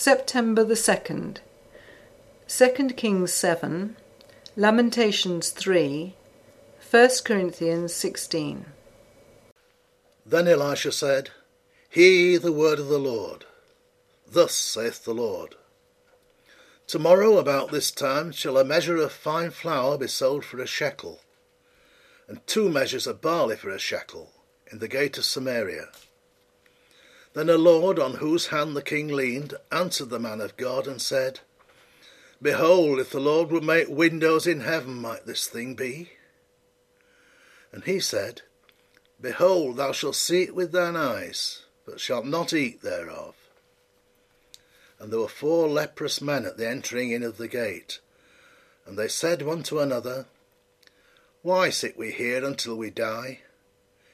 September 0.00 0.64
the 0.64 0.72
2nd. 0.72 1.40
2 2.48 2.88
Kings 2.96 3.34
7, 3.34 3.98
Lamentations 4.56 5.50
3, 5.50 6.14
1 6.90 7.10
Corinthians 7.22 7.92
16. 7.92 8.64
Then 10.24 10.48
Elisha 10.48 10.90
said, 10.90 11.28
Hear 11.90 12.38
the 12.38 12.50
word 12.50 12.78
of 12.78 12.88
the 12.88 12.98
Lord. 12.98 13.44
Thus 14.26 14.54
saith 14.54 15.04
the 15.04 15.12
Lord. 15.12 15.56
Tomorrow 16.86 17.36
about 17.36 17.70
this 17.70 17.90
time 17.90 18.32
shall 18.32 18.56
a 18.56 18.64
measure 18.64 18.96
of 18.96 19.12
fine 19.12 19.50
flour 19.50 19.98
be 19.98 20.08
sold 20.08 20.46
for 20.46 20.62
a 20.62 20.66
shekel, 20.66 21.20
and 22.26 22.40
two 22.46 22.70
measures 22.70 23.06
of 23.06 23.20
barley 23.20 23.54
for 23.54 23.68
a 23.68 23.78
shekel, 23.78 24.32
in 24.72 24.78
the 24.78 24.88
gate 24.88 25.18
of 25.18 25.26
Samaria. 25.26 25.88
Then 27.32 27.48
a 27.48 27.56
lord 27.56 27.98
on 27.98 28.14
whose 28.14 28.48
hand 28.48 28.76
the 28.76 28.82
king 28.82 29.08
leaned 29.08 29.54
answered 29.70 30.10
the 30.10 30.18
man 30.18 30.40
of 30.40 30.56
God 30.56 30.86
and 30.86 31.00
said, 31.00 31.40
Behold, 32.42 32.98
if 32.98 33.10
the 33.10 33.20
Lord 33.20 33.50
would 33.50 33.62
make 33.62 33.88
windows 33.88 34.46
in 34.46 34.60
heaven, 34.60 34.94
might 34.94 35.26
this 35.26 35.46
thing 35.46 35.74
be? 35.74 36.12
And 37.70 37.84
he 37.84 38.00
said, 38.00 38.42
Behold, 39.20 39.76
thou 39.76 39.92
shalt 39.92 40.16
see 40.16 40.44
it 40.44 40.54
with 40.54 40.72
thine 40.72 40.96
eyes, 40.96 41.64
but 41.84 42.00
shalt 42.00 42.24
not 42.24 42.54
eat 42.54 42.80
thereof. 42.80 43.34
And 44.98 45.12
there 45.12 45.20
were 45.20 45.28
four 45.28 45.68
leprous 45.68 46.22
men 46.22 46.46
at 46.46 46.56
the 46.56 46.66
entering 46.66 47.10
in 47.10 47.22
of 47.22 47.36
the 47.36 47.48
gate, 47.48 48.00
and 48.86 48.98
they 48.98 49.08
said 49.08 49.42
one 49.42 49.62
to 49.64 49.80
another, 49.80 50.26
Why 51.42 51.68
sit 51.68 51.96
we 51.96 52.10
here 52.10 52.42
until 52.42 52.76
we 52.76 52.88
die? 52.88 53.40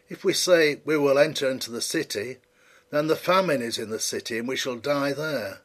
If 0.08 0.24
we 0.24 0.32
say, 0.32 0.80
We 0.84 0.96
will 0.96 1.18
enter 1.18 1.48
into 1.48 1.70
the 1.70 1.80
city, 1.80 2.38
then 2.90 3.08
the 3.08 3.16
famine 3.16 3.62
is 3.62 3.78
in 3.78 3.90
the 3.90 3.98
city, 3.98 4.38
and 4.38 4.48
we 4.48 4.56
shall 4.56 4.76
die 4.76 5.12
there. 5.12 5.58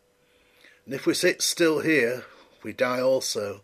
And 0.85 0.93
if 0.93 1.05
we 1.05 1.13
sit 1.13 1.41
still 1.41 1.79
here, 1.79 2.25
we 2.63 2.73
die 2.73 3.01
also. 3.01 3.61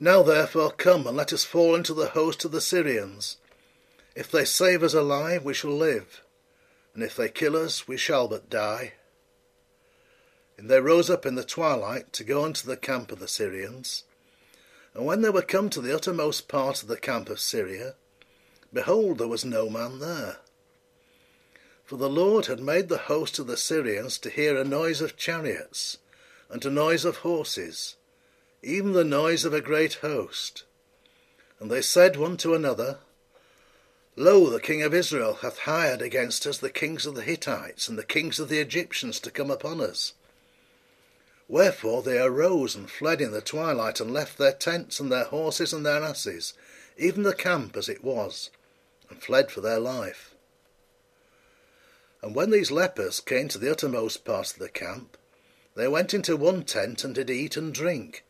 Now 0.00 0.22
therefore 0.22 0.70
come, 0.70 1.06
and 1.06 1.16
let 1.16 1.32
us 1.32 1.44
fall 1.44 1.74
into 1.74 1.94
the 1.94 2.08
host 2.08 2.44
of 2.44 2.52
the 2.52 2.60
Syrians. 2.60 3.36
If 4.16 4.30
they 4.30 4.44
save 4.44 4.82
us 4.82 4.94
alive, 4.94 5.44
we 5.44 5.54
shall 5.54 5.70
live, 5.70 6.22
and 6.94 7.02
if 7.02 7.16
they 7.16 7.28
kill 7.28 7.56
us, 7.56 7.86
we 7.86 7.96
shall 7.96 8.28
but 8.28 8.50
die. 8.50 8.94
And 10.58 10.68
they 10.68 10.80
rose 10.80 11.08
up 11.08 11.24
in 11.24 11.34
the 11.34 11.44
twilight 11.44 12.12
to 12.14 12.24
go 12.24 12.44
unto 12.44 12.66
the 12.66 12.76
camp 12.76 13.10
of 13.12 13.20
the 13.20 13.28
Syrians. 13.28 14.04
And 14.94 15.06
when 15.06 15.22
they 15.22 15.30
were 15.30 15.42
come 15.42 15.70
to 15.70 15.80
the 15.80 15.94
uttermost 15.94 16.48
part 16.48 16.82
of 16.82 16.88
the 16.88 16.98
camp 16.98 17.30
of 17.30 17.40
Syria, 17.40 17.94
behold, 18.72 19.18
there 19.18 19.28
was 19.28 19.44
no 19.44 19.70
man 19.70 19.98
there. 19.98 20.36
For 21.92 21.98
the 21.98 22.08
Lord 22.08 22.46
had 22.46 22.60
made 22.60 22.88
the 22.88 22.96
host 22.96 23.38
of 23.38 23.46
the 23.46 23.56
Syrians 23.58 24.16
to 24.20 24.30
hear 24.30 24.56
a 24.56 24.64
noise 24.64 25.02
of 25.02 25.18
chariots, 25.18 25.98
and 26.48 26.64
a 26.64 26.70
noise 26.70 27.04
of 27.04 27.18
horses, 27.18 27.96
even 28.62 28.92
the 28.92 29.04
noise 29.04 29.44
of 29.44 29.52
a 29.52 29.60
great 29.60 29.96
host. 29.96 30.64
And 31.60 31.70
they 31.70 31.82
said 31.82 32.16
one 32.16 32.38
to 32.38 32.54
another, 32.54 33.00
Lo, 34.16 34.48
the 34.48 34.58
king 34.58 34.80
of 34.80 34.94
Israel 34.94 35.34
hath 35.42 35.58
hired 35.58 36.00
against 36.00 36.46
us 36.46 36.56
the 36.56 36.70
kings 36.70 37.04
of 37.04 37.14
the 37.14 37.20
Hittites 37.20 37.88
and 37.88 37.98
the 37.98 38.04
kings 38.04 38.40
of 38.40 38.48
the 38.48 38.58
Egyptians 38.58 39.20
to 39.20 39.30
come 39.30 39.50
upon 39.50 39.78
us. 39.82 40.14
Wherefore 41.46 42.02
they 42.02 42.18
arose 42.18 42.74
and 42.74 42.90
fled 42.90 43.20
in 43.20 43.32
the 43.32 43.42
twilight, 43.42 44.00
and 44.00 44.14
left 44.14 44.38
their 44.38 44.54
tents 44.54 44.98
and 44.98 45.12
their 45.12 45.24
horses 45.24 45.74
and 45.74 45.84
their 45.84 46.02
asses, 46.02 46.54
even 46.96 47.22
the 47.22 47.34
camp 47.34 47.76
as 47.76 47.90
it 47.90 48.02
was, 48.02 48.48
and 49.10 49.22
fled 49.22 49.50
for 49.50 49.60
their 49.60 49.78
life. 49.78 50.31
And 52.22 52.36
when 52.36 52.50
these 52.50 52.70
lepers 52.70 53.20
came 53.20 53.48
to 53.48 53.58
the 53.58 53.70
uttermost 53.70 54.24
part 54.24 54.52
of 54.52 54.58
the 54.58 54.68
camp, 54.68 55.16
they 55.74 55.88
went 55.88 56.14
into 56.14 56.36
one 56.36 56.62
tent 56.64 57.02
and 57.02 57.14
did 57.14 57.30
eat 57.30 57.56
and 57.56 57.74
drink, 57.74 58.24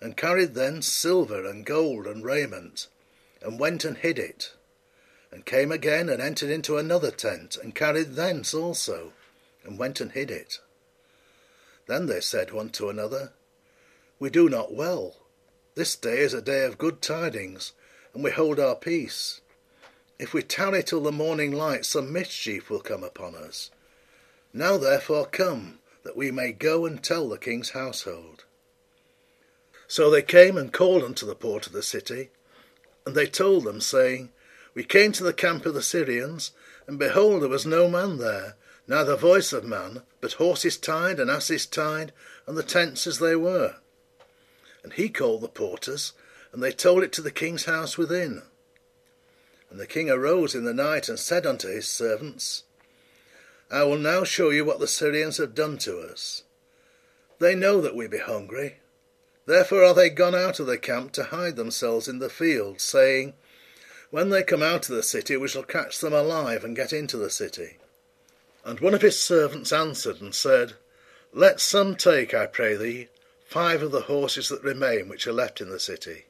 and 0.00 0.16
carried 0.16 0.54
thence 0.54 0.86
silver 0.86 1.46
and 1.46 1.64
gold 1.64 2.06
and 2.06 2.24
raiment, 2.24 2.88
and 3.40 3.58
went 3.58 3.84
and 3.84 3.98
hid 3.98 4.18
it, 4.18 4.52
and 5.30 5.46
came 5.46 5.72
again 5.72 6.08
and 6.08 6.20
entered 6.20 6.50
into 6.50 6.76
another 6.76 7.10
tent, 7.10 7.56
and 7.56 7.74
carried 7.74 8.14
thence 8.14 8.52
also, 8.52 9.12
and 9.64 9.78
went 9.78 10.00
and 10.00 10.12
hid 10.12 10.30
it. 10.30 10.58
Then 11.86 12.06
they 12.06 12.20
said 12.20 12.52
one 12.52 12.70
to 12.70 12.90
another, 12.90 13.32
We 14.18 14.30
do 14.30 14.48
not 14.48 14.74
well. 14.74 15.16
This 15.76 15.96
day 15.96 16.18
is 16.18 16.34
a 16.34 16.42
day 16.42 16.64
of 16.64 16.78
good 16.78 17.00
tidings, 17.00 17.72
and 18.12 18.22
we 18.22 18.32
hold 18.32 18.60
our 18.60 18.74
peace. 18.74 19.40
If 20.20 20.34
we 20.34 20.42
tarry 20.42 20.82
till 20.82 21.00
the 21.00 21.12
morning 21.12 21.50
light, 21.50 21.86
some 21.86 22.12
mischief 22.12 22.68
will 22.68 22.80
come 22.80 23.02
upon 23.02 23.34
us. 23.34 23.70
Now 24.52 24.76
therefore 24.76 25.24
come, 25.24 25.78
that 26.04 26.14
we 26.14 26.30
may 26.30 26.52
go 26.52 26.84
and 26.84 27.02
tell 27.02 27.26
the 27.26 27.38
king's 27.38 27.70
household. 27.70 28.44
So 29.88 30.10
they 30.10 30.20
came 30.20 30.58
and 30.58 30.74
called 30.74 31.02
unto 31.02 31.24
the 31.24 31.34
port 31.34 31.66
of 31.66 31.72
the 31.72 31.82
city, 31.82 32.28
and 33.06 33.14
they 33.14 33.24
told 33.24 33.64
them, 33.64 33.80
saying, 33.80 34.28
We 34.74 34.84
came 34.84 35.12
to 35.12 35.24
the 35.24 35.32
camp 35.32 35.64
of 35.64 35.72
the 35.72 35.80
Syrians, 35.80 36.50
and 36.86 36.98
behold, 36.98 37.40
there 37.40 37.48
was 37.48 37.64
no 37.64 37.88
man 37.88 38.18
there, 38.18 38.56
neither 38.86 39.16
voice 39.16 39.54
of 39.54 39.64
man, 39.64 40.02
but 40.20 40.34
horses 40.34 40.76
tied 40.76 41.18
and 41.18 41.30
asses 41.30 41.64
tied, 41.64 42.12
and 42.46 42.58
the 42.58 42.62
tents 42.62 43.06
as 43.06 43.20
they 43.20 43.36
were. 43.36 43.76
And 44.84 44.92
he 44.92 45.08
called 45.08 45.40
the 45.40 45.48
porters, 45.48 46.12
and 46.52 46.62
they 46.62 46.72
told 46.72 47.02
it 47.02 47.12
to 47.14 47.22
the 47.22 47.30
king's 47.30 47.64
house 47.64 47.96
within. 47.96 48.42
And 49.70 49.78
the 49.78 49.86
king 49.86 50.10
arose 50.10 50.54
in 50.56 50.64
the 50.64 50.74
night 50.74 51.08
and 51.08 51.18
said 51.18 51.46
unto 51.46 51.68
his 51.68 51.86
servants, 51.86 52.64
I 53.70 53.84
will 53.84 53.98
now 53.98 54.24
show 54.24 54.50
you 54.50 54.64
what 54.64 54.80
the 54.80 54.88
Syrians 54.88 55.36
have 55.36 55.54
done 55.54 55.78
to 55.78 56.00
us. 56.00 56.42
They 57.38 57.54
know 57.54 57.80
that 57.80 57.94
we 57.94 58.08
be 58.08 58.18
hungry. 58.18 58.78
Therefore 59.46 59.84
are 59.84 59.94
they 59.94 60.10
gone 60.10 60.34
out 60.34 60.58
of 60.58 60.66
the 60.66 60.76
camp 60.76 61.12
to 61.12 61.24
hide 61.24 61.54
themselves 61.54 62.08
in 62.08 62.18
the 62.18 62.28
field, 62.28 62.80
saying, 62.80 63.34
When 64.10 64.30
they 64.30 64.42
come 64.42 64.62
out 64.62 64.88
of 64.88 64.96
the 64.96 65.04
city, 65.04 65.36
we 65.36 65.46
shall 65.46 65.62
catch 65.62 66.00
them 66.00 66.12
alive 66.12 66.64
and 66.64 66.74
get 66.74 66.92
into 66.92 67.16
the 67.16 67.30
city. 67.30 67.78
And 68.64 68.80
one 68.80 68.92
of 68.92 69.02
his 69.02 69.22
servants 69.22 69.72
answered 69.72 70.20
and 70.20 70.34
said, 70.34 70.74
Let 71.32 71.60
some 71.60 71.94
take, 71.94 72.34
I 72.34 72.46
pray 72.46 72.76
thee, 72.76 73.08
five 73.44 73.82
of 73.82 73.92
the 73.92 74.02
horses 74.02 74.48
that 74.48 74.64
remain 74.64 75.08
which 75.08 75.28
are 75.28 75.32
left 75.32 75.60
in 75.60 75.70
the 75.70 75.80
city 75.80 76.24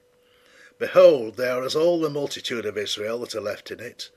Behold, 0.80 1.36
they 1.36 1.46
are 1.46 1.62
as 1.62 1.76
all 1.76 2.00
the 2.00 2.08
multitude 2.08 2.64
of 2.64 2.78
Israel 2.78 3.18
that 3.18 3.34
are 3.34 3.40
left 3.40 3.70
in 3.70 3.80
it. 3.80 4.08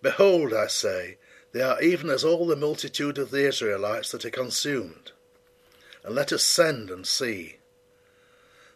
Behold, 0.00 0.54
I 0.54 0.68
say, 0.68 1.18
they 1.50 1.60
are 1.60 1.82
even 1.82 2.08
as 2.08 2.22
all 2.22 2.46
the 2.46 2.54
multitude 2.54 3.18
of 3.18 3.32
the 3.32 3.44
Israelites 3.44 4.12
that 4.12 4.24
are 4.24 4.30
consumed. 4.30 5.10
And 6.04 6.14
let 6.14 6.32
us 6.32 6.44
send 6.44 6.88
and 6.88 7.04
see. 7.04 7.56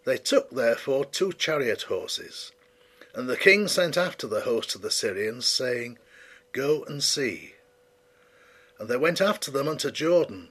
They 0.04 0.18
took 0.18 0.50
therefore 0.50 1.04
two 1.04 1.32
chariot 1.32 1.82
horses, 1.82 2.50
and 3.14 3.28
the 3.28 3.36
king 3.36 3.68
sent 3.68 3.96
after 3.96 4.26
the 4.26 4.40
host 4.40 4.74
of 4.74 4.82
the 4.82 4.90
Syrians, 4.90 5.46
saying, 5.46 5.98
Go 6.50 6.82
and 6.82 7.04
see. 7.04 7.54
And 8.80 8.88
they 8.88 8.96
went 8.96 9.20
after 9.20 9.52
them 9.52 9.68
unto 9.68 9.92
Jordan, 9.92 10.48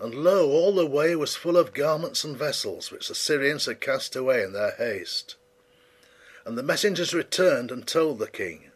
and 0.00 0.14
lo, 0.14 0.48
all 0.48 0.74
the 0.74 0.86
way 0.86 1.14
was 1.14 1.36
full 1.36 1.58
of 1.58 1.74
garments 1.74 2.24
and 2.24 2.34
vessels, 2.34 2.90
which 2.90 3.08
the 3.08 3.14
Syrians 3.14 3.66
had 3.66 3.82
cast 3.82 4.16
away 4.16 4.42
in 4.42 4.54
their 4.54 4.70
haste. 4.78 5.36
And 6.44 6.58
the 6.58 6.62
messengers 6.62 7.14
returned 7.14 7.70
and 7.70 7.86
told 7.86 8.18
the 8.18 8.26
king. 8.26 8.70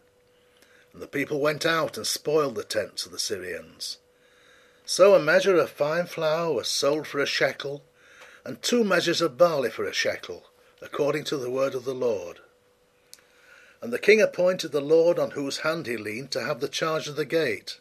And 0.93 1.03
the 1.03 1.07
people 1.07 1.41
went 1.41 1.67
out 1.67 1.97
and 1.97 2.07
spoiled 2.07 2.55
the 2.55 2.65
tents 2.65 3.05
of 3.05 3.13
the 3.13 3.19
Syrians. 3.19 3.99
So 4.85 5.15
a 5.15 5.21
measure 5.21 5.57
of 5.57 5.71
fine 5.71 6.07
flour 6.07 6.53
was 6.55 6.69
sold 6.69 7.07
for 7.07 7.21
a 7.21 7.27
shekel, 7.27 7.83
and 8.45 8.63
two 8.63 8.85
measures 8.85 9.21
of 9.21 9.37
barley 9.37 9.69
for 9.69 9.85
a 9.85 9.93
shekel, 9.93 10.47
according 10.81 11.25
to 11.25 11.37
the 11.37 11.51
word 11.51 11.75
of 11.75 11.85
the 11.85 11.95
Lord. 11.95 12.39
And 13.83 13.93
the 13.93 13.99
king 13.99 14.23
appointed 14.23 14.73
the 14.73 14.81
Lord 14.81 15.19
on 15.19 15.33
whose 15.33 15.59
hand 15.59 15.87
he 15.87 15.97
leaned 15.97 16.31
to 16.33 16.43
have 16.43 16.61
the 16.61 16.69
charge 16.69 17.07
of 17.07 17.17
the 17.17 17.27
gate. 17.27 17.81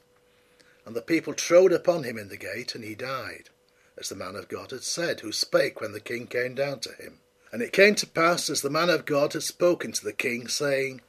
And 0.86 0.96
the 0.96 1.02
people 1.02 1.34
trode 1.34 1.72
upon 1.72 2.04
him 2.04 2.18
in 2.18 2.28
the 2.28 2.38
gate, 2.38 2.76
and 2.76 2.84
he 2.84 2.94
died, 2.94 3.50
as 3.98 4.10
the 4.10 4.16
man 4.16 4.36
of 4.36 4.50
God 4.50 4.72
had 4.72 4.84
said, 4.84 5.22
who 5.22 5.32
spake 5.32 5.80
when 5.80 5.94
the 5.94 6.00
king 6.00 6.28
came 6.28 6.56
down 6.56 6.82
to 6.82 6.92
him. 6.92 7.20
And 7.52 7.62
it 7.62 7.72
came 7.72 7.96
to 7.96 8.08
pass, 8.08 8.50
as 8.50 8.62
the 8.62 8.70
man 8.70 8.90
of 8.90 9.06
God 9.06 9.34
had 9.34 9.44
spoken 9.44 9.92
to 9.94 10.04
the 10.04 10.14
king, 10.14 10.48
saying, 10.48 11.02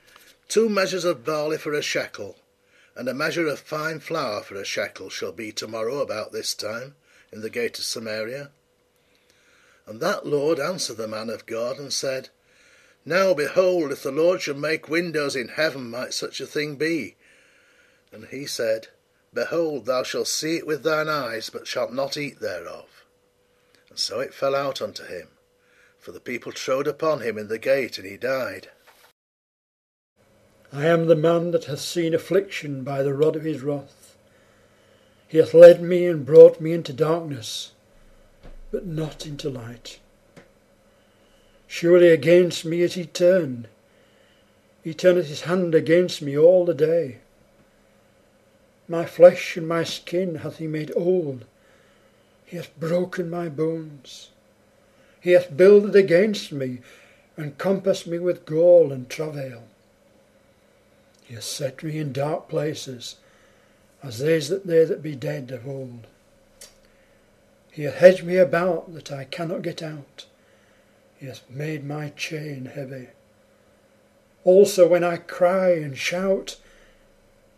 Two 0.47 0.69
measures 0.69 1.05
of 1.05 1.25
barley 1.25 1.59
for 1.59 1.73
a 1.73 1.83
shekel, 1.83 2.37
and 2.95 3.09
a 3.09 3.15
measure 3.15 3.47
of 3.47 3.59
fine 3.59 4.01
flour 4.01 4.43
for 4.43 4.55
a 4.55 4.65
shekel 4.65 5.11
shall 5.11 5.33
be 5.33 5.51
tomorrow 5.51 6.01
about 6.01 6.33
this 6.33 6.55
time 6.55 6.95
in 7.33 7.41
the 7.41 7.51
gate 7.51 7.79
of 7.79 7.85
Samaria. 7.85 8.51
And 9.87 10.01
that 10.01 10.27
Lord 10.27 10.61
answered 10.61 10.97
the 10.97 11.09
man 11.09 11.29
of 11.29 11.47
God, 11.47 11.79
and 11.79 11.93
said, 11.93 12.29
Now 13.05 13.35
behold, 13.35 13.91
if 13.91 14.03
the 14.03 14.13
Lord 14.13 14.41
should 14.41 14.59
make 14.59 14.89
windows 14.89 15.35
in 15.35 15.49
heaven, 15.49 15.91
might 15.91 16.15
such 16.15 16.41
a 16.41 16.47
thing 16.47 16.77
be? 16.77 17.17
And 18.13 18.27
he 18.27 18.47
said, 18.47 18.89
Behold, 19.35 19.87
thou 19.87 20.03
shalt 20.05 20.29
see 20.29 20.57
it 20.57 20.67
with 20.67 20.83
thine 20.83 21.09
eyes, 21.09 21.51
but 21.51 21.67
shalt 21.67 21.93
not 21.93 22.17
eat 22.17 22.41
thereof. 22.41 23.05
And 23.91 23.99
so 23.99 24.21
it 24.21 24.33
fell 24.33 24.55
out 24.55 24.81
unto 24.81 25.05
him 25.05 25.29
for 25.99 26.13
the 26.13 26.21
people 26.21 26.53
trode 26.53 26.87
upon 26.87 27.21
him 27.21 27.37
in 27.37 27.49
the 27.49 27.59
gate, 27.59 27.99
and 27.99 28.07
he 28.07 28.17
died. 28.17 28.69
I 30.73 30.87
am 30.87 31.07
the 31.07 31.17
man 31.17 31.51
that 31.53 31.65
hath 31.65 31.81
seen 31.81 32.15
affliction 32.15 32.85
by 32.85 33.03
the 33.03 33.15
rod 33.15 33.37
of 33.37 33.45
his 33.45 33.63
wrath. 33.63 34.17
He 35.27 35.39
hath 35.39 35.55
led 35.55 35.83
me 35.83 36.07
and 36.07 36.25
brought 36.25 36.61
me 36.61 36.73
into 36.73 36.93
darkness, 36.93 37.73
but 38.71 38.87
not 38.87 39.27
into 39.27 39.51
light. 39.51 39.99
Surely 41.67 42.09
against 42.09 42.65
me 42.65 42.81
is 42.81 42.95
he 42.95 43.05
turned. 43.05 43.69
He 44.83 44.95
turneth 44.95 45.27
his 45.27 45.43
hand 45.43 45.75
against 45.75 46.23
me 46.23 46.37
all 46.37 46.65
the 46.65 46.75
day. 46.75 47.19
My 48.89 49.05
flesh 49.05 49.57
and 49.57 49.69
my 49.69 49.85
skin 49.85 50.37
hath 50.37 50.57
he 50.57 50.67
made 50.67 50.93
old. 50.97 51.45
He 52.47 52.57
hath 52.57 52.79
broken 52.81 53.29
my 53.29 53.51
bones. 53.51 54.31
He 55.29 55.35
hath 55.35 55.55
builded 55.55 55.95
against 55.95 56.53
me, 56.53 56.79
and 57.37 57.59
compassed 57.59 58.07
me 58.07 58.19
with 58.19 58.47
gall 58.47 58.91
and 58.91 59.11
travail. 59.11 59.65
He 61.23 61.35
hath 61.35 61.45
set 61.45 61.83
me 61.83 61.99
in 61.99 62.15
dark 62.15 62.49
places, 62.49 63.17
as 64.03 64.21
those 64.21 64.49
that 64.49 64.67
they 64.67 64.87
that 64.87 65.03
be 65.03 65.15
dead 65.15 65.51
of 65.51 65.69
old. 65.69 66.07
He 67.71 67.83
hath 67.83 67.97
hedged 67.97 68.25
me 68.25 68.39
about 68.39 68.95
that 68.95 69.13
I 69.13 69.25
cannot 69.25 69.61
get 69.61 69.83
out. 69.83 70.25
He 71.19 71.27
hath 71.27 71.43
made 71.51 71.85
my 71.85 72.09
chain 72.09 72.65
heavy. 72.65 73.09
Also 74.45 74.89
when 74.89 75.05
I 75.05 75.19
cry 75.19 75.73
and 75.73 75.99
shout, 75.99 76.57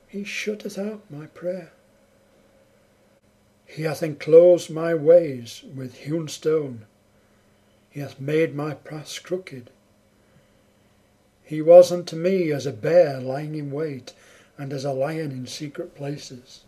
he 0.09 0.25
shutteth 0.25 0.77
out 0.77 1.09
my 1.09 1.27
prayer. 1.27 1.71
He 3.65 3.85
hath 3.85 4.03
enclosed 4.03 4.71
my 4.71 4.93
ways 4.93 5.63
with 5.73 5.99
hewn 5.99 6.27
stone. 6.27 6.87
He 7.91 8.01
hath 8.01 8.21
made 8.21 8.55
my 8.55 8.75
paths 8.75 9.19
crooked. 9.19 9.69
He 11.43 11.61
was 11.61 11.91
unto 11.91 12.15
me 12.15 12.53
as 12.53 12.65
a 12.65 12.73
bear 12.73 13.21
lying 13.21 13.57
in 13.57 13.73
wait, 13.73 14.15
and 14.57 14.73
as 14.73 14.85
a 14.85 14.93
lion 14.93 15.33
in 15.33 15.49
secret 15.49 15.97
places. 15.97 16.61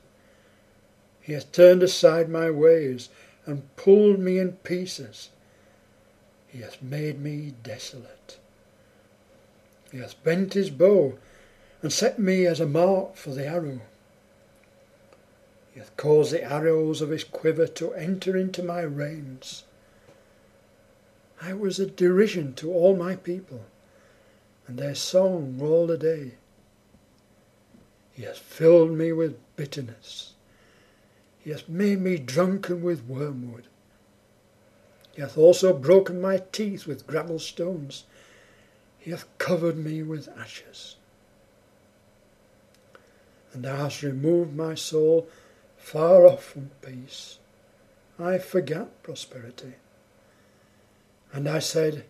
He 1.20 1.34
hath 1.34 1.52
turned 1.52 1.84
aside 1.84 2.28
my 2.28 2.50
ways, 2.50 3.08
and 3.46 3.74
pulled 3.76 4.18
me 4.18 4.40
in 4.40 4.54
pieces. 4.54 5.30
He 6.48 6.60
hath 6.60 6.82
made 6.82 7.20
me 7.20 7.54
desolate. 7.62 8.38
He 9.92 9.98
hath 9.98 10.22
bent 10.24 10.54
his 10.54 10.70
bow, 10.70 11.18
and 11.82 11.92
set 11.92 12.18
me 12.18 12.46
as 12.46 12.58
a 12.58 12.66
mark 12.66 13.14
for 13.14 13.30
the 13.30 13.46
arrow. 13.46 13.80
He 15.72 15.78
hath 15.78 15.96
caused 15.96 16.32
the 16.32 16.42
arrows 16.42 17.00
of 17.00 17.10
his 17.10 17.24
quiver 17.24 17.68
to 17.68 17.94
enter 17.94 18.36
into 18.36 18.62
my 18.62 18.80
reins. 18.80 19.64
I 21.44 21.54
was 21.54 21.80
a 21.80 21.86
derision 21.86 22.54
to 22.54 22.72
all 22.72 22.94
my 22.94 23.16
people, 23.16 23.64
and 24.68 24.78
their 24.78 24.94
song 24.94 25.58
all 25.60 25.88
the 25.88 25.98
day. 25.98 26.34
He 28.12 28.22
hath 28.22 28.38
filled 28.38 28.92
me 28.92 29.10
with 29.10 29.40
bitterness. 29.56 30.34
He 31.40 31.50
hath 31.50 31.68
made 31.68 32.00
me 32.00 32.16
drunken 32.16 32.82
with 32.82 33.06
wormwood. 33.06 33.66
He 35.14 35.20
hath 35.20 35.36
also 35.36 35.72
broken 35.72 36.20
my 36.20 36.42
teeth 36.52 36.86
with 36.86 37.08
gravel 37.08 37.40
stones. 37.40 38.04
He 39.00 39.10
hath 39.10 39.26
covered 39.38 39.76
me 39.76 40.04
with 40.04 40.28
ashes. 40.38 40.96
And 43.52 43.64
thou 43.64 43.76
hast 43.76 44.04
removed 44.04 44.54
my 44.54 44.76
soul 44.76 45.28
far 45.76 46.24
off 46.24 46.44
from 46.44 46.70
peace. 46.80 47.38
I 48.16 48.38
forgot 48.38 49.02
prosperity. 49.02 49.74
And 51.32 51.48
I 51.48 51.60
said, 51.60 52.04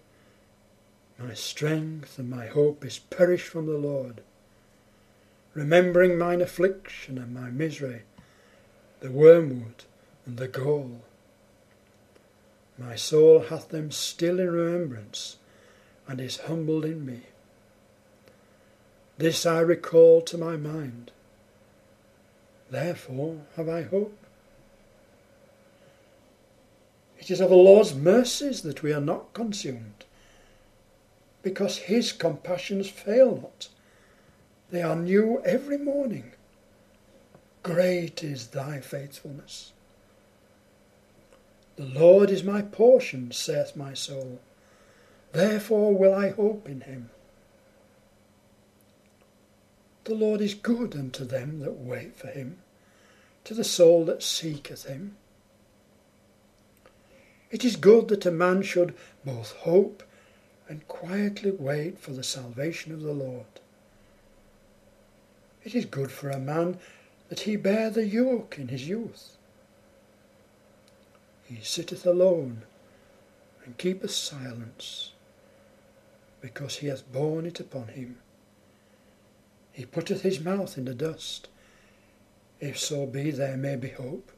My 1.19 1.35
strength 1.35 2.19
and 2.19 2.29
my 2.29 2.47
hope 2.47 2.85
is 2.85 2.99
perished 2.99 3.47
from 3.47 3.67
the 3.67 3.79
Lord. 3.79 4.21
Remembering 5.55 6.19
mine 6.19 6.41
affliction 6.41 7.19
and 7.19 7.33
my 7.33 7.51
misery, 7.51 8.03
the 9.01 9.11
wormwood 9.11 9.85
and 10.27 10.39
the 10.39 10.49
gall. 10.49 11.03
My 12.79 12.97
soul 12.97 13.41
hath 13.41 13.69
them 13.69 13.91
still 13.91 14.41
in 14.41 14.51
remembrance, 14.51 15.37
and 16.09 16.21
is 16.21 16.39
humbled 16.39 16.85
in 16.85 17.05
me. 17.05 17.23
This 19.19 19.47
I 19.47 19.61
recall 19.61 20.21
to 20.23 20.39
my 20.39 20.57
mind. 20.57 21.13
Therefore 22.71 23.43
have 23.57 23.69
I 23.69 23.83
hope. 23.83 24.22
It 27.23 27.31
is 27.31 27.41
of 27.41 27.51
the 27.51 27.57
Lord's 27.57 27.95
mercies 27.95 28.63
that 28.63 28.83
we 28.83 28.93
are 28.93 29.01
not 29.01 29.33
consumed, 29.33 30.05
because 31.45 31.79
his 31.79 32.11
compassions 32.11 32.89
fail 32.89 33.37
not. 33.37 33.69
They 34.73 34.83
are 34.83 34.97
new 34.97 35.41
every 35.45 35.79
morning. 35.79 36.33
Great 37.63 38.25
is 38.25 38.49
thy 38.49 38.81
faithfulness. 38.81 39.71
The 41.77 41.85
Lord 41.85 42.29
is 42.29 42.43
my 42.43 42.61
portion, 42.61 43.31
saith 43.31 43.77
my 43.77 43.95
soul. 43.95 44.41
Therefore 45.31 45.95
will 45.95 46.15
I 46.15 46.31
hope 46.31 46.69
in 46.69 46.81
him. 46.81 47.11
The 50.07 50.15
Lord 50.17 50.41
is 50.41 50.55
good 50.55 50.97
unto 50.97 51.25
them 51.25 51.61
that 51.61 51.79
wait 51.79 52.17
for 52.17 52.27
him, 52.27 52.59
to 53.45 53.55
the 53.55 53.63
soul 53.63 54.05
that 54.07 54.25
seeketh 54.25 54.87
him. 54.87 55.19
It 57.53 57.67
is 57.67 57.77
good 57.77 58.09
that 58.09 58.25
a 58.25 58.31
man 58.31 58.63
should 58.63 58.95
both 59.27 59.53
hope 59.53 60.03
and 60.69 60.89
quietly 60.89 61.51
wait 61.51 61.99
for 61.99 62.13
the 62.13 62.23
salvation 62.23 62.93
of 62.93 63.03
the 63.03 63.13
Lord. 63.13 63.45
It 65.63 65.75
is 65.75 65.85
good 65.85 66.11
for 66.11 66.31
a 66.31 66.41
man 66.41 66.79
that 67.29 67.41
he 67.41 67.57
bear 67.57 67.91
the 67.91 68.07
yoke 68.07 68.59
in 68.59 68.69
his 68.69 68.89
youth. 68.89 69.37
He 71.45 71.59
sitteth 71.63 72.07
alone 72.07 72.63
and 73.67 73.77
keepeth 73.77 74.13
silence, 74.13 75.13
because 76.41 76.77
he 76.77 76.87
hath 76.87 77.13
borne 77.13 77.45
it 77.45 77.61
upon 77.61 77.89
him. 77.89 78.17
He 79.73 79.85
putteth 79.85 80.23
his 80.23 80.41
mouth 80.41 80.79
in 80.79 80.87
the 80.87 80.95
dust, 80.95 81.49
if 82.61 82.79
so 82.79 83.07
be 83.07 83.31
there 83.31 83.59
may 83.59 83.77
be 83.77 83.91
hope. 83.91 84.33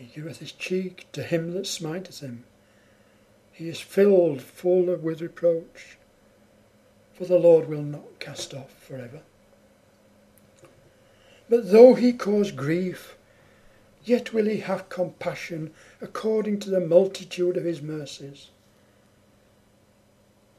He 0.00 0.06
giveth 0.06 0.38
his 0.38 0.52
cheek 0.52 1.08
to 1.12 1.22
him 1.22 1.52
that 1.52 1.66
smiteth 1.66 2.20
him. 2.20 2.44
He 3.52 3.68
is 3.68 3.80
filled 3.80 4.40
full 4.40 4.96
with 4.96 5.20
reproach, 5.20 5.98
for 7.12 7.26
the 7.26 7.38
Lord 7.38 7.68
will 7.68 7.82
not 7.82 8.18
cast 8.18 8.54
off 8.54 8.72
for 8.72 8.96
ever. 8.96 9.20
But 11.50 11.70
though 11.70 11.92
he 11.92 12.14
cause 12.14 12.50
grief, 12.50 13.18
yet 14.02 14.32
will 14.32 14.46
he 14.46 14.60
have 14.60 14.88
compassion 14.88 15.70
according 16.00 16.60
to 16.60 16.70
the 16.70 16.80
multitude 16.80 17.58
of 17.58 17.64
his 17.64 17.82
mercies. 17.82 18.48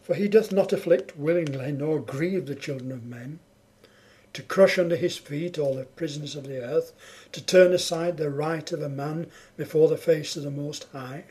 For 0.04 0.14
he 0.14 0.28
doth 0.28 0.52
not 0.52 0.72
afflict 0.72 1.18
willingly, 1.18 1.72
nor 1.72 2.00
grieve 2.00 2.46
the 2.46 2.54
children 2.54 2.92
of 2.92 3.04
men, 3.04 3.40
to 4.34 4.42
crush 4.42 4.78
under 4.80 4.96
his 4.96 5.18
feet 5.18 5.58
all 5.58 5.76
the 5.76 5.84
prisoners 5.84 6.36
of 6.36 6.46
the 6.46 6.62
earth, 6.62 6.94
to 7.32 7.44
turn 7.44 7.74
aside 7.74 8.18
the 8.18 8.30
right 8.30 8.72
of 8.72 8.82
a 8.82 8.90
man 8.90 9.30
before 9.58 9.88
the 9.88 9.98
face 9.98 10.36
of 10.36 10.44
the 10.44 10.52
Most 10.52 10.88
High, 10.92 11.26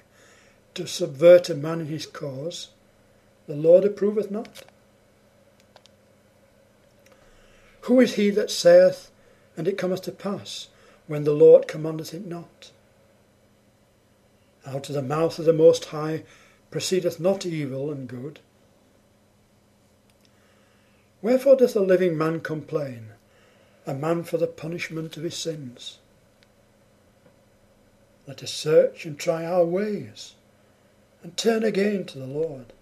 to 0.74 0.86
subvert 0.86 1.48
a 1.48 1.54
man 1.54 1.80
in 1.80 1.86
his 1.86 2.06
cause, 2.06 2.68
the 3.46 3.56
Lord 3.56 3.84
approveth 3.84 4.30
not. 4.30 4.62
Who 7.82 8.00
is 8.00 8.14
he 8.14 8.30
that 8.30 8.50
saith, 8.50 9.10
and 9.56 9.66
it 9.66 9.78
cometh 9.78 10.02
to 10.02 10.12
pass, 10.12 10.68
when 11.06 11.24
the 11.24 11.32
Lord 11.32 11.66
commandeth 11.66 12.14
it 12.14 12.26
not? 12.26 12.70
Out 14.66 14.88
of 14.88 14.94
the 14.94 15.02
mouth 15.02 15.38
of 15.38 15.46
the 15.46 15.52
Most 15.52 15.86
High 15.86 16.22
proceedeth 16.70 17.18
not 17.18 17.46
evil 17.46 17.90
and 17.90 18.06
good. 18.06 18.40
Wherefore 21.22 21.56
doth 21.56 21.76
a 21.76 21.80
living 21.80 22.16
man 22.16 22.40
complain, 22.40 23.10
a 23.86 23.94
man 23.94 24.24
for 24.24 24.38
the 24.38 24.46
punishment 24.46 25.16
of 25.16 25.22
his 25.22 25.36
sins? 25.36 25.98
Let 28.26 28.42
us 28.42 28.52
search 28.52 29.04
and 29.04 29.18
try 29.18 29.44
our 29.44 29.64
ways, 29.64 30.34
and 31.22 31.36
turn 31.36 31.62
again 31.62 32.04
to 32.06 32.18
the 32.18 32.26
Lord. 32.26 32.72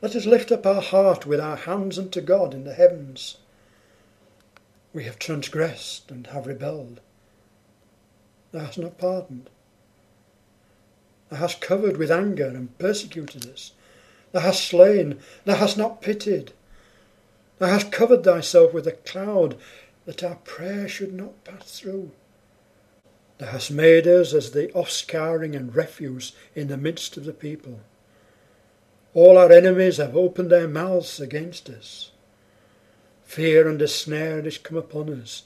Let 0.00 0.14
us 0.14 0.24
lift 0.24 0.52
up 0.52 0.64
our 0.64 0.80
heart 0.80 1.26
with 1.26 1.40
our 1.40 1.56
hands 1.56 1.98
unto 1.98 2.20
God 2.20 2.54
in 2.54 2.64
the 2.64 2.74
heavens. 2.74 3.38
We 4.94 5.04
have 5.04 5.18
transgressed 5.18 6.10
and 6.10 6.28
have 6.28 6.46
rebelled. 6.46 7.00
Thou 8.52 8.60
hast 8.60 8.78
not 8.78 8.96
pardoned. 8.96 9.50
Thou 11.28 11.36
hast 11.36 11.60
covered 11.60 11.98
with 11.98 12.10
anger 12.10 12.46
and 12.46 12.76
persecuted 12.78 13.46
us. 13.46 13.72
Thou 14.32 14.40
hast 14.40 14.64
slain. 14.64 15.18
Thou 15.44 15.56
hast 15.56 15.76
not 15.76 16.00
pitied. 16.00 16.52
Thou 17.58 17.66
hast 17.66 17.90
covered 17.90 18.24
thyself 18.24 18.72
with 18.72 18.86
a 18.86 18.92
cloud 18.92 19.56
that 20.06 20.22
our 20.22 20.36
prayer 20.36 20.88
should 20.88 21.12
not 21.12 21.44
pass 21.44 21.78
through. 21.78 22.12
Thou 23.38 23.46
hast 23.46 23.70
made 23.70 24.06
us 24.06 24.32
as 24.32 24.52
the 24.52 24.68
offscouring 24.68 25.54
and 25.54 25.74
refuse 25.74 26.32
in 26.54 26.68
the 26.68 26.76
midst 26.76 27.16
of 27.16 27.24
the 27.24 27.32
people. 27.32 27.80
All 29.14 29.36
our 29.36 29.50
enemies 29.50 29.96
have 29.96 30.16
opened 30.16 30.50
their 30.50 30.68
mouths 30.68 31.20
against 31.20 31.68
us. 31.68 32.12
Fear 33.24 33.68
and 33.68 33.82
a 33.82 33.88
snare 33.88 34.46
is 34.46 34.58
come 34.58 34.78
upon 34.78 35.20
us, 35.20 35.42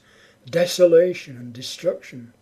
desolation 0.48 1.36
and 1.36 1.52
destruction. 1.52 2.32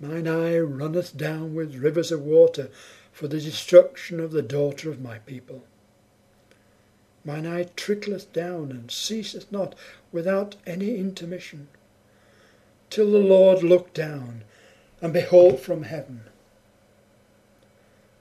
Mine 0.00 0.26
eye 0.26 0.58
runneth 0.58 1.16
down 1.16 1.54
with 1.54 1.76
rivers 1.76 2.10
of 2.10 2.22
water 2.22 2.70
for 3.12 3.28
the 3.28 3.40
destruction 3.40 4.20
of 4.20 4.32
the 4.32 4.42
daughter 4.42 4.90
of 4.90 5.00
my 5.00 5.18
people. 5.18 5.64
Mine 7.24 7.46
eye 7.46 7.64
trickleth 7.76 8.32
down 8.32 8.70
and 8.70 8.90
ceaseth 8.90 9.50
not 9.52 9.74
without 10.10 10.56
any 10.66 10.96
intermission, 10.96 11.68
till 12.90 13.10
the 13.10 13.18
Lord 13.18 13.62
look 13.62 13.94
down 13.94 14.44
and 15.00 15.12
behold 15.12 15.60
from 15.60 15.84
heaven. 15.84 16.22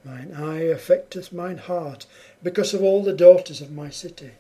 Mine 0.04 0.34
eye 0.36 0.64
affecteth 0.64 1.32
mine 1.32 1.58
heart 1.58 2.06
because 2.42 2.74
of 2.74 2.82
all 2.82 3.04
the 3.04 3.14
daughters 3.14 3.62
of 3.62 3.72
my 3.72 3.90
city. 3.90 4.32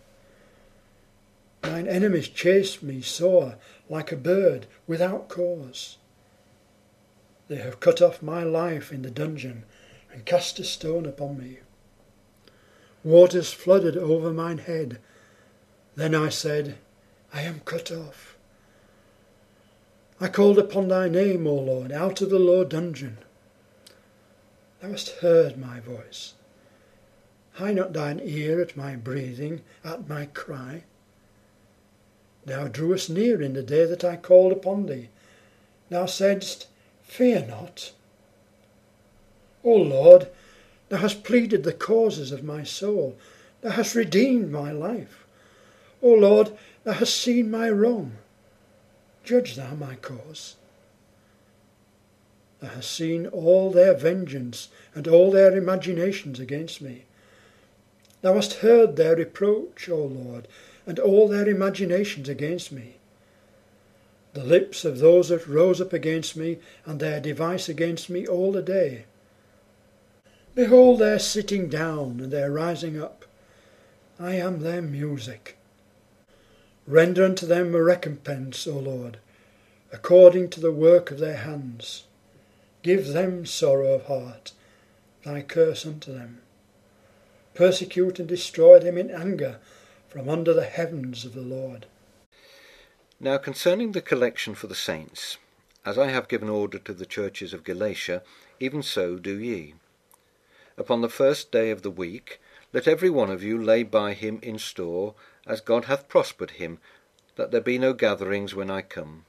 Mine 1.63 1.87
enemies 1.87 2.27
chase 2.27 2.81
me 2.81 3.01
sore 3.01 3.55
like 3.89 4.11
a 4.11 4.15
bird 4.15 4.65
without 4.87 5.29
cause. 5.29 5.97
They 7.47 7.57
have 7.57 7.79
cut 7.79 8.01
off 8.01 8.21
my 8.23 8.43
life 8.43 8.91
in 8.91 9.01
the 9.01 9.11
dungeon 9.11 9.63
and 10.11 10.25
cast 10.25 10.59
a 10.59 10.63
stone 10.63 11.05
upon 11.05 11.37
me. 11.37 11.59
Waters 13.03 13.51
flooded 13.51 13.97
over 13.97 14.31
mine 14.31 14.59
head. 14.59 14.99
Then 15.95 16.13
I 16.13 16.29
said, 16.29 16.77
I 17.33 17.41
am 17.41 17.61
cut 17.61 17.91
off. 17.91 18.37
I 20.19 20.27
called 20.27 20.59
upon 20.59 20.87
thy 20.87 21.09
name, 21.09 21.47
O 21.47 21.55
Lord, 21.55 21.91
out 21.91 22.21
of 22.21 22.29
the 22.29 22.39
low 22.39 22.63
dungeon. 22.63 23.17
Thou 24.79 24.89
hast 24.89 25.09
heard 25.21 25.57
my 25.57 25.79
voice. 25.79 26.33
Hide 27.53 27.75
not 27.75 27.93
thine 27.93 28.21
ear 28.23 28.61
at 28.61 28.77
my 28.77 28.95
breathing, 28.95 29.61
at 29.83 30.07
my 30.07 30.25
cry. 30.27 30.83
Thou 32.45 32.67
drewest 32.67 33.09
near 33.09 33.41
in 33.41 33.53
the 33.53 33.63
day 33.63 33.85
that 33.85 34.03
I 34.03 34.15
called 34.15 34.51
upon 34.51 34.85
thee. 34.85 35.09
Thou 35.89 36.05
saidst, 36.05 36.67
Fear 37.03 37.47
not. 37.47 37.91
O 39.63 39.75
Lord, 39.75 40.27
thou 40.91 40.97
hast 40.97 41.23
pleaded 41.23 41.63
the 41.63 41.71
causes 41.71 42.33
of 42.33 42.43
my 42.43 42.63
soul. 42.63 43.15
Thou 43.61 43.69
hast 43.69 43.95
redeemed 43.95 44.51
my 44.51 44.73
life. 44.73 45.25
O 46.01 46.13
Lord, 46.13 46.51
thou 46.83 46.91
hast 46.91 47.15
seen 47.15 47.49
my 47.49 47.69
wrong. 47.69 48.17
Judge 49.23 49.55
thou 49.55 49.73
my 49.75 49.95
cause. 49.95 50.57
Thou 52.59 52.67
hast 52.67 52.91
seen 52.91 53.25
all 53.27 53.71
their 53.71 53.93
vengeance 53.93 54.67
and 54.93 55.07
all 55.07 55.31
their 55.31 55.55
imaginations 55.55 56.41
against 56.41 56.81
me. 56.81 57.05
Thou 58.21 58.33
hast 58.33 58.55
heard 58.55 58.97
their 58.97 59.15
reproach, 59.15 59.87
O 59.87 60.03
Lord, 60.03 60.49
and 60.85 60.99
all 60.99 61.29
their 61.29 61.47
imaginations 61.47 62.27
against 62.27 62.69
me 62.69 62.95
the 64.33 64.43
lips 64.43 64.85
of 64.85 64.99
those 64.99 65.29
that 65.29 65.47
rose 65.47 65.81
up 65.81 65.91
against 65.91 66.37
me, 66.37 66.57
and 66.85 66.99
their 66.99 67.19
device 67.19 67.67
against 67.67 68.09
me 68.09 68.25
all 68.25 68.51
the 68.51 68.61
day. 68.61 69.03
Behold 70.53 70.99
their 70.99 71.19
sitting 71.19 71.69
down 71.69 72.19
and 72.19 72.31
their 72.31 72.51
rising 72.51 73.01
up. 73.01 73.25
I 74.19 74.35
am 74.35 74.59
their 74.59 74.81
music. 74.81 75.57
Render 76.85 77.23
unto 77.23 77.45
them 77.45 77.73
a 77.73 77.81
recompense, 77.81 78.67
O 78.67 78.77
Lord, 78.77 79.19
according 79.93 80.49
to 80.49 80.59
the 80.59 80.71
work 80.71 81.09
of 81.09 81.19
their 81.19 81.37
hands. 81.37 82.03
Give 82.83 83.07
them 83.07 83.45
sorrow 83.45 83.93
of 83.93 84.05
heart, 84.05 84.51
thy 85.23 85.41
curse 85.41 85.85
unto 85.85 86.11
them. 86.11 86.41
Persecute 87.53 88.19
and 88.19 88.27
destroy 88.27 88.79
them 88.79 88.97
in 88.97 89.09
anger 89.09 89.59
from 90.09 90.27
under 90.27 90.53
the 90.53 90.65
heavens 90.65 91.23
of 91.23 91.33
the 91.33 91.41
Lord. 91.41 91.85
Now 93.19 93.37
concerning 93.37 93.93
the 93.93 94.01
collection 94.01 94.55
for 94.55 94.67
the 94.67 94.75
saints, 94.75 95.37
as 95.85 95.97
I 95.97 96.07
have 96.07 96.27
given 96.27 96.49
order 96.49 96.79
to 96.79 96.93
the 96.93 97.05
churches 97.05 97.53
of 97.53 97.63
Galatia, 97.63 98.23
even 98.59 98.83
so 98.83 99.17
do 99.17 99.39
ye. 99.39 99.75
Upon 100.81 101.01
the 101.01 101.09
first 101.09 101.51
day 101.51 101.69
of 101.69 101.83
the 101.83 101.91
week, 101.91 102.41
let 102.73 102.87
every 102.87 103.11
one 103.11 103.29
of 103.29 103.43
you 103.43 103.55
lay 103.61 103.83
by 103.83 104.13
him 104.13 104.39
in 104.41 104.57
store, 104.57 105.13
as 105.45 105.61
God 105.61 105.85
hath 105.85 106.09
prospered 106.09 106.57
him, 106.57 106.79
that 107.35 107.51
there 107.51 107.61
be 107.61 107.77
no 107.77 107.93
gatherings 107.93 108.55
when 108.55 108.71
I 108.71 108.81
come. 108.81 109.25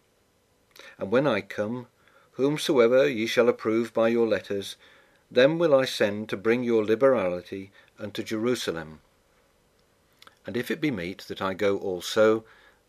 And 0.97 1.13
when 1.13 1.27
I 1.27 1.43
come, 1.43 1.89
whomsoever 2.33 3.07
ye 3.07 3.27
shall 3.27 3.51
approve 3.51 3.93
by 3.93 4.09
your 4.09 4.27
letters, 4.27 4.77
them 5.31 5.59
will 5.59 5.75
I 5.75 5.85
send 5.85 6.31
to 6.31 6.39
bring 6.39 6.65
your 6.65 6.87
liberality 6.87 7.71
unto 7.99 8.23
Jerusalem. 8.23 9.01
And 10.47 10.57
if 10.57 10.71
it 10.71 10.81
be 10.81 10.91
meet 10.91 11.19
that 11.29 11.43
I 11.43 11.53
go 11.53 11.77
also, 11.77 12.47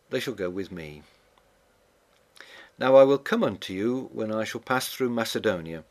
they 0.10 0.22
shall 0.22 0.36
go 0.36 0.50
with 0.50 0.72
me. 0.72 1.04
Now 2.80 2.96
I 2.96 3.04
will 3.04 3.18
come 3.18 3.44
unto 3.44 3.74
you 3.74 4.10
when 4.14 4.32
I 4.32 4.46
shall 4.46 4.62
pass 4.62 4.88
through 4.88 5.10
Macedonia, 5.10 5.84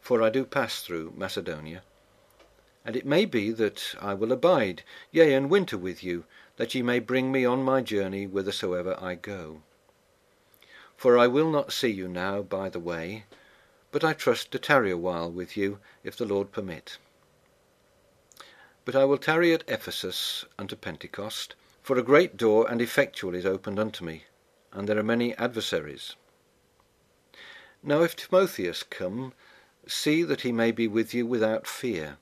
for 0.00 0.22
I 0.22 0.30
do 0.30 0.44
pass 0.44 0.82
through 0.82 1.12
Macedonia. 1.16 1.82
And 2.84 2.96
it 2.96 3.04
may 3.04 3.24
be 3.24 3.50
that 3.52 3.94
I 4.00 4.14
will 4.14 4.32
abide, 4.32 4.82
yea, 5.10 5.34
and 5.34 5.50
winter 5.50 5.76
with 5.76 6.02
you, 6.02 6.24
that 6.56 6.74
ye 6.74 6.82
may 6.82 6.98
bring 6.98 7.30
me 7.30 7.44
on 7.44 7.62
my 7.62 7.82
journey 7.82 8.24
whithersoever 8.24 8.96
I 9.00 9.14
go. 9.14 9.62
For 10.96 11.16
I 11.16 11.26
will 11.26 11.50
not 11.50 11.72
see 11.72 11.88
you 11.88 12.08
now 12.08 12.42
by 12.42 12.68
the 12.68 12.78
way, 12.78 13.24
but 13.92 14.04
I 14.04 14.12
trust 14.12 14.50
to 14.52 14.58
tarry 14.58 14.90
a 14.90 14.96
while 14.96 15.30
with 15.30 15.56
you, 15.56 15.78
if 16.04 16.16
the 16.16 16.24
Lord 16.24 16.52
permit. 16.52 16.98
But 18.84 18.94
I 18.94 19.04
will 19.04 19.18
tarry 19.18 19.52
at 19.52 19.64
Ephesus 19.68 20.44
unto 20.58 20.76
Pentecost, 20.76 21.54
for 21.82 21.98
a 21.98 22.02
great 22.02 22.36
door 22.36 22.70
and 22.70 22.80
effectual 22.80 23.34
is 23.34 23.46
opened 23.46 23.78
unto 23.78 24.04
me, 24.04 24.24
and 24.72 24.88
there 24.88 24.98
are 24.98 25.02
many 25.02 25.34
adversaries. 25.36 26.14
Now 27.82 28.02
if 28.02 28.14
Timotheus 28.14 28.82
come, 28.82 29.32
see 29.86 30.22
that 30.22 30.42
he 30.42 30.52
may 30.52 30.70
be 30.70 30.86
with 30.86 31.14
you 31.14 31.26
without 31.26 31.66
fear, 31.66 32.18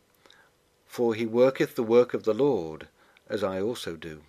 for 0.88 1.14
he 1.14 1.26
worketh 1.26 1.76
the 1.76 1.82
work 1.82 2.14
of 2.14 2.24
the 2.24 2.34
Lord, 2.34 2.88
as 3.28 3.44
I 3.44 3.60
also 3.60 3.94
do. 3.94 4.22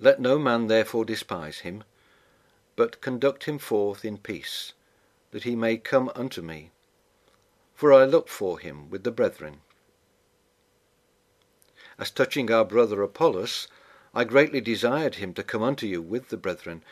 Let 0.00 0.20
no 0.20 0.38
man 0.38 0.66
therefore 0.66 1.04
despise 1.04 1.60
him, 1.60 1.84
but 2.76 3.00
conduct 3.00 3.44
him 3.44 3.58
forth 3.58 4.04
in 4.04 4.18
peace, 4.18 4.74
that 5.30 5.44
he 5.44 5.56
may 5.56 5.76
come 5.76 6.10
unto 6.14 6.42
me, 6.42 6.70
for 7.74 7.92
I 7.92 8.04
look 8.04 8.28
for 8.28 8.58
him 8.58 8.90
with 8.90 9.04
the 9.04 9.10
brethren. 9.10 9.60
As 11.98 12.10
touching 12.10 12.50
our 12.50 12.64
brother 12.64 13.02
Apollos, 13.02 13.68
I 14.14 14.24
greatly 14.24 14.60
desired 14.60 15.16
him 15.16 15.32
to 15.34 15.42
come 15.42 15.62
unto 15.62 15.86
you 15.86 16.02
with 16.02 16.28
the 16.28 16.36
brethren, 16.36 16.82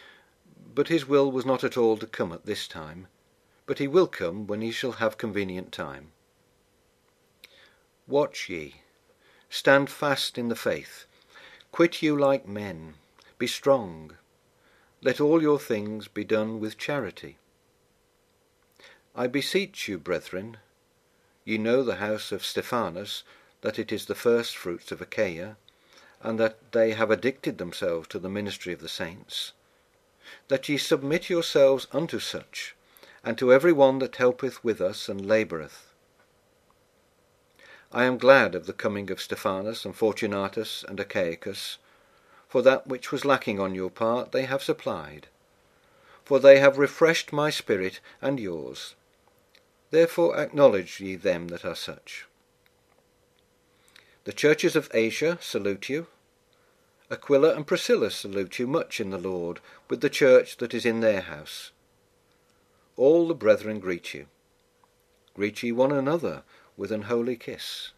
but 0.74 0.88
his 0.88 1.06
will 1.06 1.30
was 1.30 1.44
not 1.44 1.64
at 1.64 1.76
all 1.76 1.96
to 1.96 2.06
come 2.06 2.32
at 2.32 2.46
this 2.46 2.68
time, 2.68 3.08
but 3.66 3.78
he 3.78 3.88
will 3.88 4.06
come 4.06 4.46
when 4.46 4.60
he 4.60 4.70
shall 4.70 4.92
have 4.92 5.18
convenient 5.18 5.72
time. 5.72 6.12
Watch 8.08 8.48
ye, 8.48 8.82
stand 9.50 9.90
fast 9.90 10.38
in 10.38 10.48
the 10.48 10.54
faith, 10.54 11.06
quit 11.72 12.02
you 12.02 12.16
like 12.16 12.46
men, 12.46 12.94
be 13.36 13.48
strong, 13.48 14.16
let 15.02 15.20
all 15.20 15.42
your 15.42 15.58
things 15.58 16.06
be 16.06 16.22
done 16.22 16.60
with 16.60 16.78
charity. 16.78 17.38
I 19.14 19.26
beseech 19.26 19.88
you, 19.88 19.98
brethren, 19.98 20.58
ye 21.44 21.58
know 21.58 21.82
the 21.82 21.96
house 21.96 22.30
of 22.30 22.44
Stephanas, 22.44 23.24
that 23.62 23.78
it 23.78 23.90
is 23.90 24.06
the 24.06 24.14
first 24.14 24.56
fruits 24.56 24.92
of 24.92 25.00
Achaia, 25.00 25.56
and 26.20 26.38
that 26.38 26.72
they 26.72 26.92
have 26.92 27.10
addicted 27.10 27.58
themselves 27.58 28.06
to 28.08 28.20
the 28.20 28.28
ministry 28.28 28.72
of 28.72 28.80
the 28.80 28.88
saints, 28.88 29.52
that 30.46 30.68
ye 30.68 30.78
submit 30.78 31.28
yourselves 31.28 31.88
unto 31.90 32.20
such, 32.20 32.76
and 33.24 33.36
to 33.36 33.52
every 33.52 33.72
one 33.72 33.98
that 33.98 34.16
helpeth 34.16 34.62
with 34.62 34.80
us 34.80 35.08
and 35.08 35.26
laboureth. 35.26 35.85
I 37.92 38.04
am 38.04 38.18
glad 38.18 38.54
of 38.54 38.66
the 38.66 38.72
coming 38.72 39.10
of 39.10 39.20
Stephanas 39.20 39.84
and 39.84 39.94
Fortunatus 39.94 40.84
and 40.88 40.98
Achaicus, 40.98 41.78
for 42.48 42.60
that 42.62 42.86
which 42.86 43.12
was 43.12 43.24
lacking 43.24 43.60
on 43.60 43.74
your 43.74 43.90
part 43.90 44.32
they 44.32 44.44
have 44.44 44.62
supplied, 44.62 45.28
for 46.24 46.38
they 46.38 46.58
have 46.58 46.78
refreshed 46.78 47.32
my 47.32 47.50
spirit 47.50 48.00
and 48.20 48.40
yours. 48.40 48.94
Therefore 49.90 50.36
acknowledge 50.36 51.00
ye 51.00 51.14
them 51.14 51.48
that 51.48 51.64
are 51.64 51.76
such. 51.76 52.26
The 54.24 54.32
churches 54.32 54.74
of 54.74 54.90
Asia 54.92 55.38
salute 55.40 55.88
you. 55.88 56.08
Aquila 57.08 57.54
and 57.54 57.64
Priscilla 57.64 58.10
salute 58.10 58.58
you 58.58 58.66
much 58.66 58.98
in 58.98 59.10
the 59.10 59.18
Lord, 59.18 59.60
with 59.88 60.00
the 60.00 60.10
church 60.10 60.56
that 60.56 60.74
is 60.74 60.84
in 60.84 60.98
their 60.98 61.20
house. 61.20 61.70
All 62.96 63.28
the 63.28 63.34
brethren 63.34 63.78
greet 63.78 64.12
you. 64.12 64.26
Greet 65.34 65.62
ye 65.62 65.70
one 65.70 65.92
another 65.92 66.42
with 66.76 66.92
an 66.92 67.02
holy 67.02 67.36
kiss. 67.36 67.92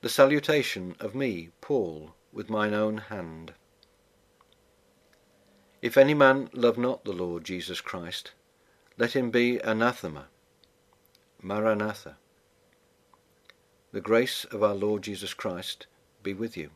The 0.00 0.08
salutation 0.08 0.94
of 1.00 1.14
me, 1.14 1.50
Paul, 1.60 2.14
with 2.32 2.50
mine 2.50 2.74
own 2.74 2.98
hand. 2.98 3.52
If 5.80 5.96
any 5.96 6.14
man 6.14 6.50
love 6.52 6.78
not 6.78 7.04
the 7.04 7.12
Lord 7.12 7.44
Jesus 7.44 7.80
Christ, 7.80 8.32
let 8.96 9.14
him 9.14 9.30
be 9.30 9.58
anathema. 9.58 10.26
Maranatha. 11.40 12.16
The 13.92 14.00
grace 14.00 14.44
of 14.44 14.62
our 14.62 14.74
Lord 14.74 15.02
Jesus 15.02 15.34
Christ 15.34 15.86
be 16.22 16.34
with 16.34 16.56
you. 16.56 16.70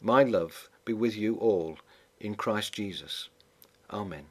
My 0.00 0.22
love 0.22 0.68
be 0.84 0.92
with 0.92 1.16
you 1.16 1.36
all 1.36 1.78
in 2.20 2.34
Christ 2.34 2.72
Jesus. 2.72 3.28
Amen. 3.90 4.26